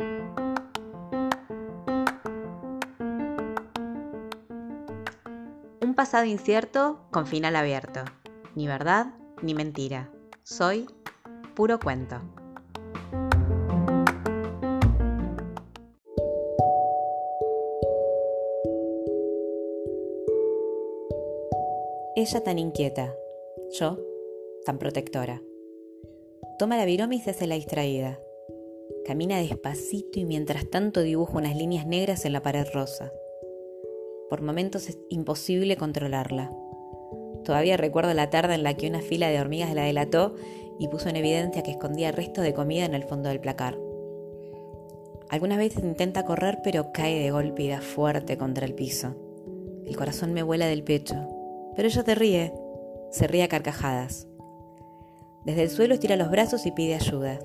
Un 0.00 0.54
pasado 5.96 6.24
incierto 6.24 7.00
con 7.10 7.26
final 7.26 7.56
abierto. 7.56 8.04
Ni 8.54 8.68
verdad 8.68 9.06
ni 9.42 9.54
mentira. 9.54 10.12
Soy 10.44 10.86
puro 11.56 11.80
cuento. 11.80 12.20
Ella 22.14 22.44
tan 22.44 22.58
inquieta, 22.58 23.12
yo 23.70 23.98
tan 24.64 24.78
protectora. 24.78 25.42
Toma 26.58 26.76
la 26.76 26.84
viroma 26.84 27.16
y 27.16 27.20
hace 27.20 27.48
la 27.48 27.56
distraída. 27.56 28.20
Camina 29.04 29.38
despacito 29.38 30.20
y 30.20 30.24
mientras 30.24 30.68
tanto 30.68 31.00
dibuja 31.00 31.38
unas 31.38 31.56
líneas 31.56 31.86
negras 31.86 32.24
en 32.24 32.32
la 32.32 32.42
pared 32.42 32.66
rosa. 32.72 33.12
Por 34.28 34.42
momentos 34.42 34.88
es 34.88 34.98
imposible 35.08 35.76
controlarla. 35.76 36.52
Todavía 37.44 37.76
recuerdo 37.76 38.12
la 38.12 38.30
tarde 38.30 38.54
en 38.54 38.62
la 38.62 38.74
que 38.74 38.88
una 38.88 39.00
fila 39.00 39.28
de 39.28 39.40
hormigas 39.40 39.74
la 39.74 39.84
delató 39.84 40.34
y 40.78 40.88
puso 40.88 41.08
en 41.08 41.16
evidencia 41.16 41.62
que 41.62 41.70
escondía 41.70 42.12
restos 42.12 42.44
de 42.44 42.52
comida 42.52 42.84
en 42.84 42.94
el 42.94 43.04
fondo 43.04 43.30
del 43.30 43.40
placar. 43.40 43.78
Algunas 45.30 45.58
veces 45.58 45.82
intenta 45.82 46.24
correr 46.24 46.58
pero 46.62 46.92
cae 46.92 47.20
de 47.20 47.30
golpe 47.30 47.62
y 47.62 47.68
da 47.68 47.80
fuerte 47.80 48.36
contra 48.36 48.66
el 48.66 48.74
piso. 48.74 49.14
El 49.86 49.96
corazón 49.96 50.34
me 50.34 50.42
vuela 50.42 50.66
del 50.66 50.84
pecho, 50.84 51.16
pero 51.74 51.88
ella 51.88 52.04
te 52.04 52.14
ríe, 52.14 52.52
se 53.10 53.26
ríe 53.26 53.42
a 53.42 53.48
carcajadas. 53.48 54.26
Desde 55.44 55.62
el 55.62 55.70
suelo 55.70 55.94
estira 55.94 56.16
los 56.16 56.30
brazos 56.30 56.66
y 56.66 56.72
pide 56.72 56.94
ayuda. 56.94 57.38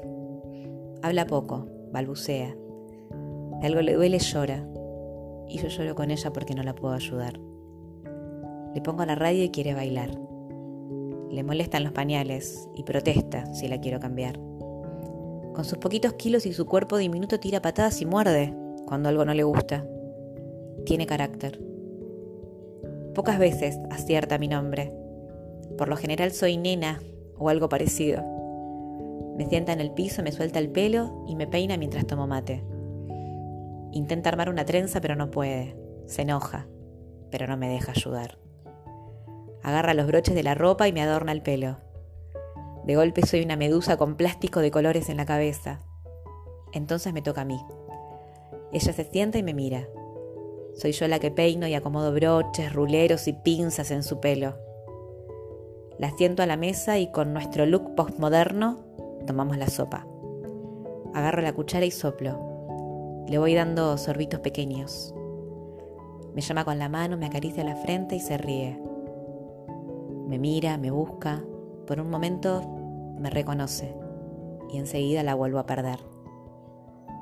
Habla 1.04 1.28
poco, 1.28 1.68
balbucea. 1.92 2.56
algo 3.62 3.82
le 3.82 3.94
duele, 3.94 4.20
llora. 4.20 4.66
Y 5.50 5.58
yo 5.58 5.68
lloro 5.68 5.96
con 5.96 6.12
ella 6.12 6.32
porque 6.32 6.56
no 6.56 6.64
la 6.64 6.74
puedo 6.74 6.94
ayudar. 6.94 7.42
Le 8.74 8.82
pongo 8.82 9.06
la 9.06 9.16
radio 9.16 9.44
y 9.44 9.50
quiere 9.50 9.74
bailar. 9.74 10.18
Le 11.30 11.44
molestan 11.44 11.84
los 11.84 11.92
pañales 11.92 12.70
y 12.74 12.84
protesta 12.84 13.54
si 13.54 13.68
la 13.68 13.82
quiero 13.82 14.00
cambiar. 14.00 14.40
Con 15.54 15.66
sus 15.66 15.78
poquitos 15.78 16.14
kilos 16.14 16.46
y 16.46 16.54
su 16.54 16.66
cuerpo 16.66 16.96
diminuto 16.96 17.38
tira 17.38 17.62
patadas 17.62 18.00
y 18.00 18.06
muerde 18.06 18.56
cuando 18.86 19.10
algo 19.10 19.26
no 19.26 19.34
le 19.34 19.44
gusta. 19.44 19.86
Tiene 20.86 21.06
carácter. 21.06 21.60
Pocas 23.14 23.40
veces 23.40 23.78
acierta 23.92 24.38
mi 24.38 24.48
nombre. 24.48 24.94
Por 25.78 25.90
lo 25.90 25.98
general 25.98 26.32
soy 26.32 26.56
nena 26.56 27.02
o 27.38 27.50
algo 27.50 27.68
parecido. 27.68 28.33
Me 29.38 29.48
sienta 29.48 29.74
en 29.74 29.82
el 29.82 29.92
piso, 29.92 30.22
me 30.22 30.32
suelta 30.32 30.60
el 30.60 30.70
pelo 30.70 31.24
y 31.28 31.36
me 31.36 31.48
peina 31.48 31.78
mientras 31.78 32.06
tomo 32.06 32.28
mate. 32.28 32.64
Intenta 33.92 34.30
armar 34.30 34.50
una 34.50 34.66
trenza 34.66 35.02
pero 35.02 35.16
no 35.16 35.32
puede. 35.32 35.76
Se 36.06 36.24
enoja, 36.24 36.68
pero 37.32 37.48
no 37.48 37.58
me 37.58 37.70
deja 37.70 37.92
ayudar. 37.92 38.38
Agarra 39.64 39.94
los 39.94 40.08
broches 40.08 40.36
de 40.36 40.44
la 40.44 40.56
ropa 40.56 40.88
y 40.88 40.94
me 40.94 41.02
adorna 41.02 41.32
el 41.32 41.42
pelo. 41.42 41.78
De 42.86 42.96
golpe 42.96 43.26
soy 43.26 43.44
una 43.44 43.56
medusa 43.56 43.98
con 43.98 44.18
plástico 44.18 44.60
de 44.60 44.72
colores 44.72 45.10
en 45.10 45.18
la 45.18 45.26
cabeza. 45.26 45.80
Entonces 46.74 47.14
me 47.14 47.22
toca 47.22 47.42
a 47.42 47.46
mí. 47.46 47.60
Ella 48.72 48.94
se 48.94 49.04
sienta 49.06 49.38
y 49.38 49.44
me 49.44 49.54
mira. 49.54 49.88
Soy 50.76 50.92
yo 50.92 51.08
la 51.08 51.20
que 51.20 51.32
peino 51.32 51.68
y 51.68 51.76
acomodo 51.76 52.12
broches, 52.12 52.74
ruleros 52.74 53.28
y 53.28 53.34
pinzas 53.34 53.92
en 53.92 54.04
su 54.04 54.20
pelo. 54.20 54.58
La 55.98 56.12
siento 56.18 56.44
a 56.44 56.48
la 56.48 56.58
mesa 56.58 56.98
y 56.98 57.12
con 57.12 57.34
nuestro 57.34 57.66
look 57.66 57.96
postmoderno 57.96 58.93
tomamos 59.26 59.58
la 59.58 59.68
sopa. 59.68 60.08
Agarro 61.14 61.42
la 61.42 61.54
cuchara 61.54 61.86
y 61.86 61.92
soplo. 61.92 63.26
Le 63.28 63.38
voy 63.38 63.54
dando 63.54 63.98
sorbitos 63.98 64.40
pequeños. 64.40 65.14
Me 66.34 66.42
llama 66.42 66.66
con 66.66 66.80
la 66.80 66.90
mano, 66.90 67.18
me 67.18 67.28
acaricia 67.28 67.64
la 67.64 67.76
frente 67.76 68.16
y 68.16 68.20
se 68.20 68.38
ríe. 68.38 68.82
Me 70.28 70.40
mira, 70.40 70.78
me 70.78 70.92
busca. 70.92 71.44
Por 71.86 72.00
un 72.00 72.10
momento 72.10 72.62
me 73.20 73.30
reconoce 73.30 73.96
y 74.72 74.78
enseguida 74.78 75.24
la 75.24 75.36
vuelvo 75.36 75.60
a 75.60 75.66
perder. 75.66 76.00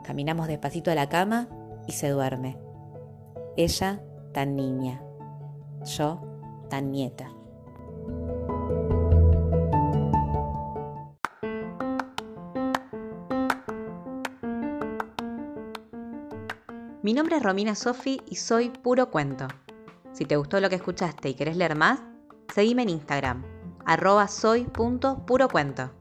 Caminamos 0.03 0.47
despacito 0.47 0.91
a 0.91 0.95
la 0.95 1.09
cama 1.09 1.49
y 1.87 1.91
se 1.91 2.09
duerme. 2.09 2.57
Ella 3.57 4.01
tan 4.33 4.55
niña, 4.55 5.03
yo 5.83 6.21
tan 6.69 6.91
nieta. 6.91 7.31
Mi 17.03 17.13
nombre 17.13 17.37
es 17.37 17.41
Romina 17.41 17.73
Sofi 17.73 18.21
y 18.29 18.35
soy 18.35 18.69
Puro 18.69 19.09
Cuento. 19.09 19.47
Si 20.13 20.25
te 20.25 20.35
gustó 20.35 20.59
lo 20.59 20.69
que 20.69 20.75
escuchaste 20.75 21.29
y 21.29 21.33
querés 21.33 21.57
leer 21.57 21.75
más, 21.75 21.99
seguime 22.53 22.83
en 22.83 22.89
Instagram, 22.89 23.43
arroba 23.87 24.27
soy.purocuento. 24.27 26.00